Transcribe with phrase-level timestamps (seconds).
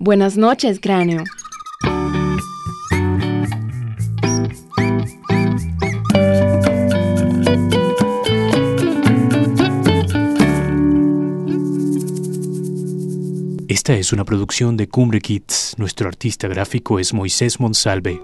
[0.00, 1.24] Buenas noches, cráneo.
[13.66, 15.74] Esta es una producción de Cumbre Kids.
[15.78, 18.22] Nuestro artista gráfico es Moisés Monsalve.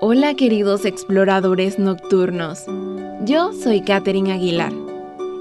[0.00, 2.64] Hola queridos exploradores nocturnos.
[3.24, 4.87] Yo soy Katherine Aguilar.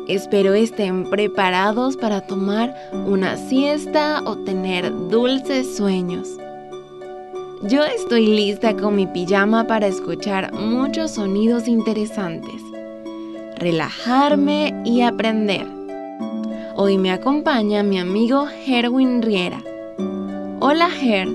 [0.08, 6.30] Espero estén preparados para tomar una siesta o tener dulces sueños.
[7.64, 12.62] Yo estoy lista con mi pijama para escuchar muchos sonidos interesantes,
[13.58, 15.68] relajarme y aprender.
[16.78, 19.62] Hoy me acompaña mi amigo Herwin Riera.
[20.62, 21.28] Hola Her.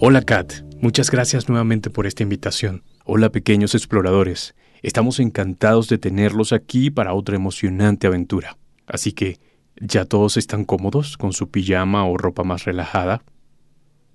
[0.00, 2.82] Hola Kat, muchas gracias nuevamente por esta invitación.
[3.04, 4.56] Hola pequeños exploradores.
[4.84, 8.58] Estamos encantados de tenerlos aquí para otra emocionante aventura.
[8.86, 9.38] Así que,
[9.80, 13.22] ¿ya todos están cómodos con su pijama o ropa más relajada?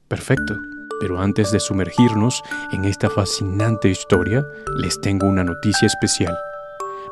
[0.07, 0.55] Perfecto.
[1.01, 4.45] Pero antes de sumergirnos en esta fascinante historia,
[4.77, 6.37] les tengo una noticia especial.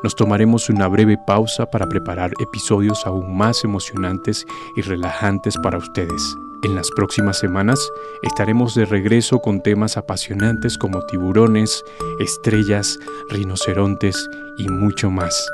[0.04, 6.22] Nos tomaremos una breve pausa para preparar episodios aún más emocionantes y relajantes para ustedes.
[6.64, 7.78] En las próximas semanas
[8.22, 11.84] estaremos de regreso con temas apasionantes como tiburones,
[12.18, 12.98] estrellas,
[13.30, 15.48] rinocerontes y mucho más.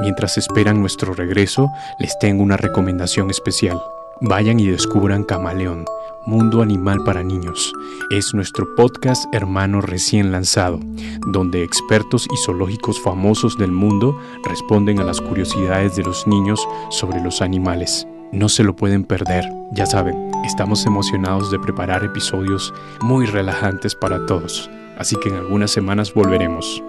[0.00, 3.80] Mientras esperan nuestro regreso, les tengo una recomendación especial.
[4.20, 5.84] Vayan y descubran Camaleón,
[6.26, 7.72] Mundo Animal para Niños.
[8.10, 10.80] Es nuestro podcast hermano recién lanzado,
[11.28, 17.20] donde expertos y zoológicos famosos del mundo responden a las curiosidades de los niños sobre
[17.20, 18.08] los animales.
[18.32, 19.44] No se lo pueden perder.
[19.72, 25.70] Ya saben, estamos emocionados de preparar episodios muy relajantes para todos, así que en algunas
[25.70, 26.82] semanas volveremos.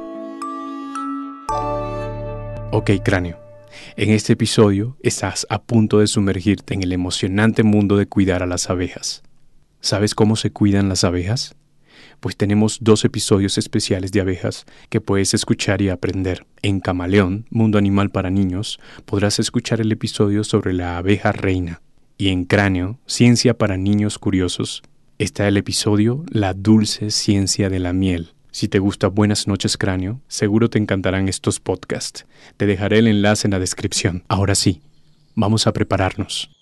[2.71, 3.39] Ok, cráneo.
[3.95, 8.47] En este episodio estás a punto de sumergirte en el emocionante mundo de cuidar a
[8.47, 9.23] las abejas.
[9.79, 11.55] ¿Sabes cómo se cuidan las abejas?
[12.19, 16.45] Pues tenemos dos episodios especiales de abejas que puedes escuchar y aprender.
[16.61, 21.81] En Camaleón, Mundo Animal para Niños, podrás escuchar el episodio sobre la abeja reina.
[22.17, 24.83] Y en Cráneo, Ciencia para Niños Curiosos,
[25.19, 28.33] está el episodio La dulce ciencia de la miel.
[28.51, 32.25] Si te gusta Buenas noches Cráneo, seguro te encantarán estos podcasts.
[32.57, 34.23] Te dejaré el enlace en la descripción.
[34.29, 34.81] Ahora sí,
[35.35, 36.56] vamos a prepararnos.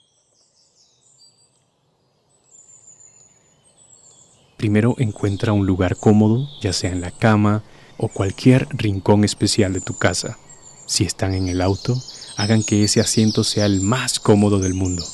[4.66, 7.62] Primero encuentra un lugar cómodo, ya sea en la cama
[8.00, 10.40] o cualquier rincón especial de tu casa.
[10.88, 12.02] Si están en el auto,
[12.36, 15.06] hagan que ese asiento sea el más cómodo del mundo.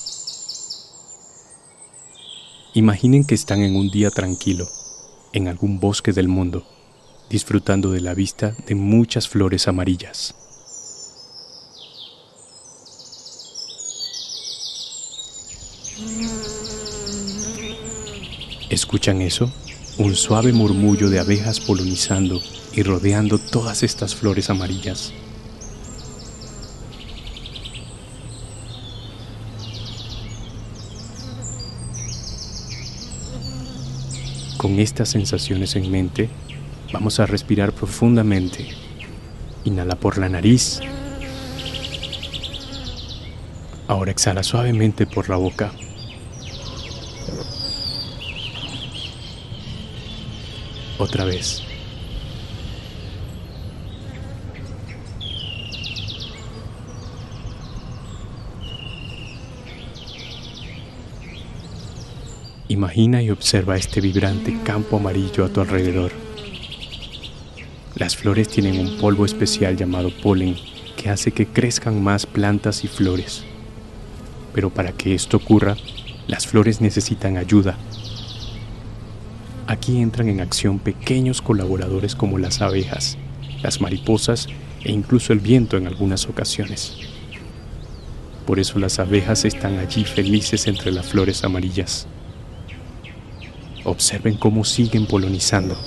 [2.75, 4.69] Imaginen que están en un día tranquilo,
[5.33, 6.65] en algún bosque del mundo,
[7.29, 10.33] disfrutando de la vista de muchas flores amarillas.
[18.71, 19.51] ¿Escuchan eso?
[19.97, 25.11] Un suave murmullo de abejas polinizando y rodeando todas estas flores amarillas.
[34.55, 36.29] Con estas sensaciones en mente,
[36.93, 38.69] vamos a respirar profundamente.
[39.65, 40.79] Inhala por la nariz.
[43.89, 45.73] Ahora exhala suavemente por la boca.
[51.01, 51.63] Otra vez.
[62.67, 66.13] Imagina y observa este vibrante campo amarillo a tu alrededor.
[67.95, 70.55] Las flores tienen un polvo especial llamado polen
[70.95, 73.43] que hace que crezcan más plantas y flores.
[74.53, 75.75] Pero para que esto ocurra,
[76.27, 77.77] las flores necesitan ayuda
[79.71, 83.17] Aquí entran en acción pequeños colaboradores como las abejas,
[83.63, 84.47] las mariposas
[84.83, 86.97] e incluso el viento en algunas ocasiones.
[88.45, 92.05] Por eso las abejas están allí felices entre las flores amarillas.
[93.85, 95.77] Observen cómo siguen polonizando.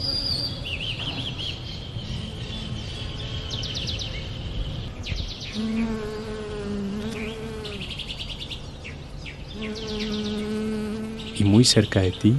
[11.36, 12.34] Y muy cerca de ti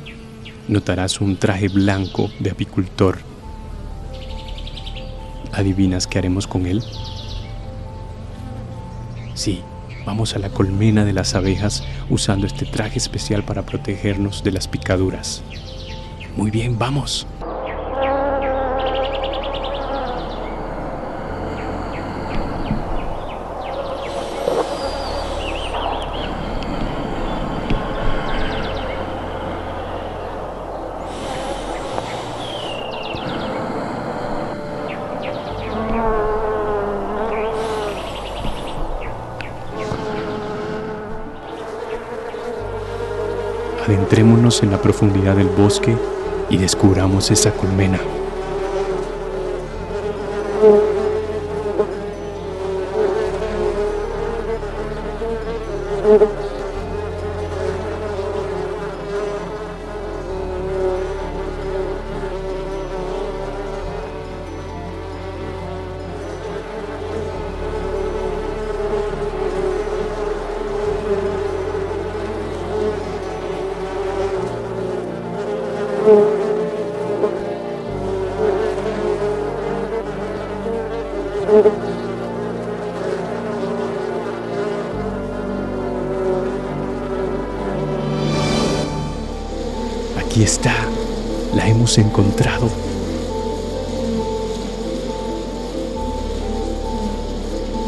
[0.67, 3.19] notarás un traje blanco de apicultor.
[5.53, 6.83] ¿Adivinas qué haremos con él?
[9.33, 9.61] Sí,
[10.05, 14.67] vamos a la colmena de las abejas usando este traje especial para protegernos de las
[14.67, 15.43] picaduras.
[16.35, 17.27] Muy bien, vamos.
[43.85, 45.95] Adentrémonos en la profundidad del bosque
[46.49, 47.99] y descubramos esa colmena.
[90.35, 90.75] Aquí está,
[91.55, 92.69] la hemos encontrado.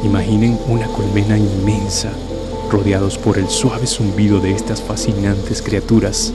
[0.06, 2.10] Imaginen una colmena inmensa,
[2.72, 6.32] rodeados por el suave zumbido de estas fascinantes criaturas.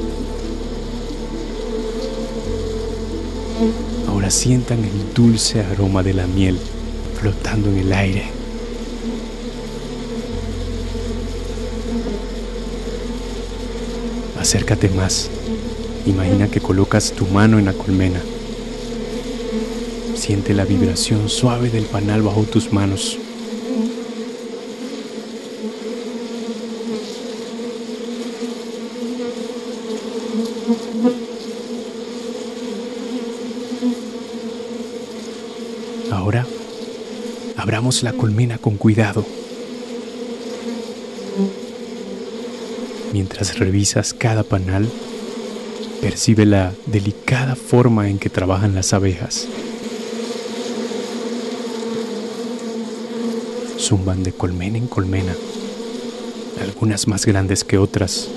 [4.06, 6.58] Ahora sientan el dulce aroma de la miel
[7.18, 8.24] flotando en el aire.
[14.38, 15.30] Acércate más.
[16.04, 18.20] Imagina que colocas tu mano en la colmena.
[20.16, 23.18] Siente la vibración suave del panal bajo tus manos.
[36.10, 36.46] Ahora,
[37.56, 39.24] abramos la colmena con cuidado.
[43.12, 44.88] Mientras revisas cada panal,
[46.02, 49.46] percibe la delicada forma en que trabajan las abejas.
[53.78, 55.32] Zumban de colmena en colmena,
[56.60, 58.28] algunas más grandes que otras.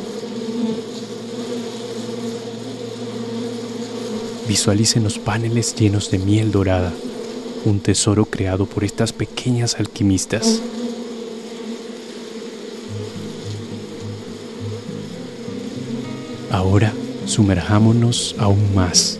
[4.48, 6.94] Visualicen los paneles llenos de miel dorada,
[7.66, 10.62] un tesoro creado por estas pequeñas alquimistas.
[16.52, 16.94] Ahora
[17.26, 19.20] sumerjámonos aún más.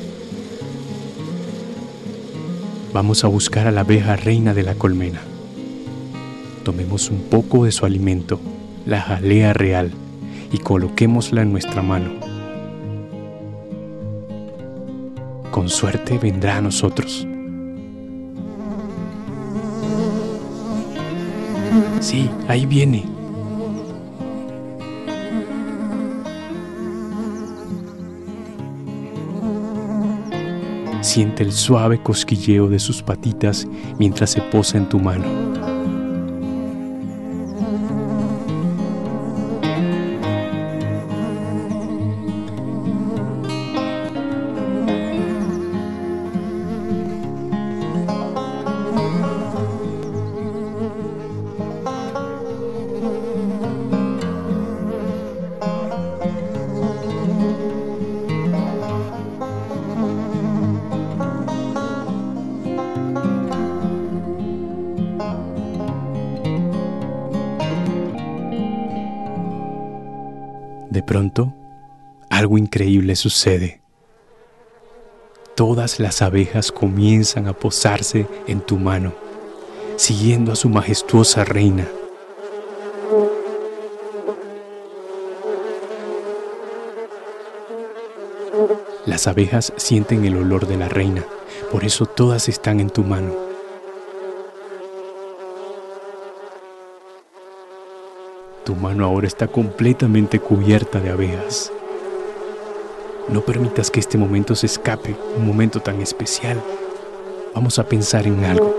[2.94, 5.22] Vamos a buscar a la abeja reina de la colmena.
[6.64, 8.40] Tomemos un poco de su alimento,
[8.86, 9.92] la jalea real,
[10.52, 12.12] y coloquémosla en nuestra mano.
[15.52, 17.28] Con suerte vendrá a nosotros.
[22.00, 23.15] Sí, ahí viene.
[31.16, 33.66] Siente el suave cosquilleo de sus patitas
[33.98, 35.24] mientras se posa en tu mano.
[71.06, 71.54] Pronto,
[72.30, 73.82] algo increíble sucede.
[75.56, 79.14] Todas las abejas comienzan a posarse en tu mano,
[79.96, 81.88] siguiendo a su majestuosa reina.
[89.06, 91.24] Las abejas sienten el olor de la reina,
[91.72, 93.45] por eso todas están en tu mano.
[98.66, 101.72] Tu mano ahora está completamente cubierta de abejas.
[103.30, 106.60] No permitas que este momento se escape, un momento tan especial.
[107.54, 108.76] Vamos a pensar en algo.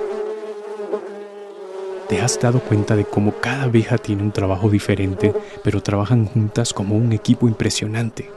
[2.09, 6.73] ¿Te has dado cuenta de cómo cada abeja tiene un trabajo diferente, pero trabajan juntas
[6.73, 8.29] como un equipo impresionante?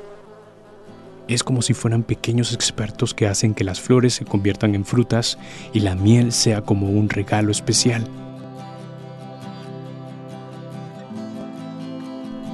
[1.28, 5.40] Es como si fueran pequeños expertos que hacen que las flores se conviertan en frutas
[5.74, 8.08] y la miel sea como un regalo especial.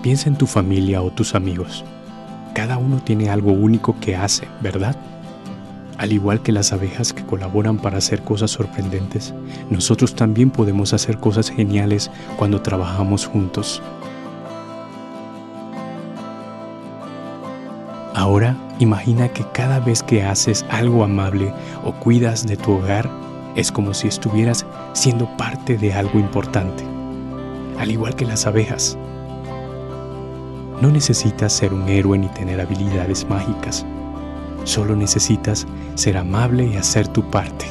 [0.05, 1.83] Piensa en tu familia o tus amigos.
[2.53, 4.95] Cada uno tiene algo único que hace, ¿verdad?
[5.97, 9.33] Al igual que las abejas que colaboran para hacer cosas sorprendentes,
[9.71, 13.81] nosotros también podemos hacer cosas geniales cuando trabajamos juntos.
[18.13, 21.51] Ahora imagina que cada vez que haces algo amable
[21.83, 23.09] o cuidas de tu hogar,
[23.55, 26.83] es como si estuvieras siendo parte de algo importante,
[27.79, 28.99] al igual que las abejas.
[30.81, 33.85] No necesitas ser un héroe ni tener habilidades mágicas.
[34.65, 35.65] Solo necesitas
[35.95, 37.65] ser amable y hacer tu parte.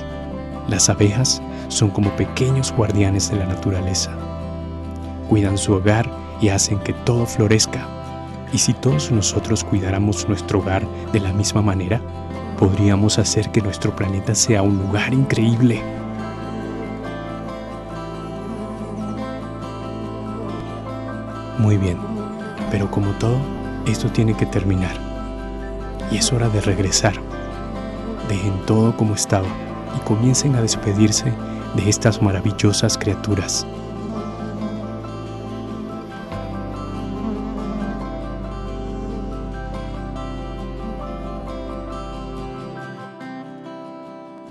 [0.68, 4.12] Las abejas son como pequeños guardianes de la naturaleza.
[5.28, 7.86] Cuidan su hogar y hacen que todo florezca.
[8.52, 12.00] Y si todos nosotros cuidáramos nuestro hogar de la misma manera,
[12.58, 15.82] podríamos hacer que nuestro planeta sea un lugar increíble.
[21.58, 22.13] Muy bien,
[22.70, 23.38] pero como todo,
[23.86, 24.96] esto tiene que terminar.
[26.10, 27.14] Y es hora de regresar.
[28.28, 29.48] Dejen todo como estaba
[29.96, 31.32] y comiencen a despedirse
[31.74, 33.66] de estas maravillosas criaturas.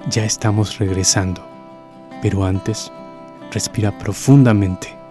[0.09, 1.41] Ya estamos regresando,
[2.21, 2.91] pero antes,
[3.51, 5.02] respira profundamente.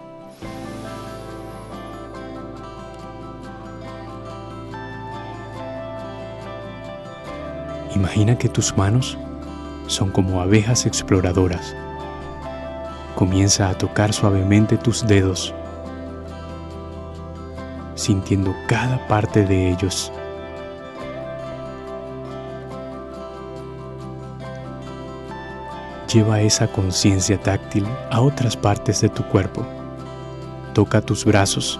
[8.03, 9.17] Imagina que tus manos
[9.87, 11.73] son como abejas exploradoras.
[13.15, 15.53] Comienza a tocar suavemente tus dedos,
[17.95, 20.11] sintiendo cada parte de ellos.
[26.13, 29.65] Lleva esa conciencia táctil a otras partes de tu cuerpo.
[30.73, 31.79] Toca tus brazos.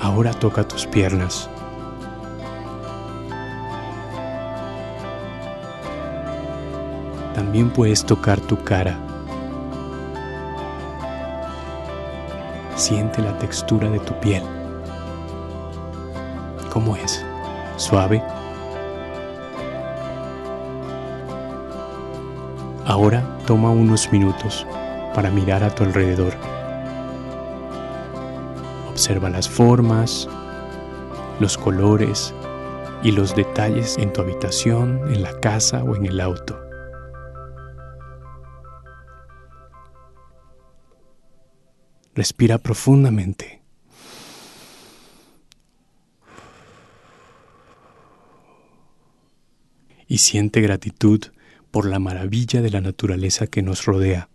[0.00, 1.50] Ahora toca tus piernas.
[7.50, 8.96] También puedes tocar tu cara.
[12.76, 14.44] Siente la textura de tu piel.
[16.72, 17.24] ¿Cómo es?
[17.76, 18.22] ¿Suave?
[22.86, 24.64] Ahora toma unos minutos
[25.12, 26.34] para mirar a tu alrededor.
[28.90, 30.28] Observa las formas,
[31.40, 32.32] los colores
[33.02, 36.69] y los detalles en tu habitación, en la casa o en el auto.
[42.20, 43.62] Respira profundamente.
[50.06, 51.28] Y siente gratitud
[51.70, 54.28] por la maravilla de la naturaleza que nos rodea,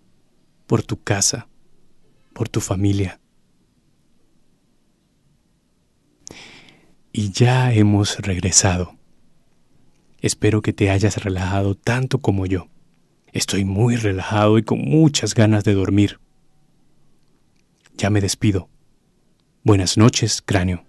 [0.65, 1.47] por tu casa,
[2.33, 3.19] por tu familia.
[7.13, 8.97] Y ya hemos regresado.
[10.21, 12.67] Espero que te hayas relajado tanto como yo.
[13.31, 16.24] Estoy muy relajado y con muchas ganas de dormir.
[17.97, 18.69] Ya me despido.
[19.63, 20.85] Buenas noches, cráneo.